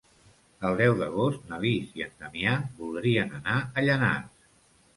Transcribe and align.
El 0.69 0.77
deu 0.79 0.95
d'agost 1.01 1.43
na 1.51 1.59
Lis 1.67 1.93
i 2.01 2.05
en 2.07 2.17
Damià 2.23 2.55
voldrien 2.81 3.39
anar 3.43 3.61
a 3.63 3.87
Llanars. 3.89 4.35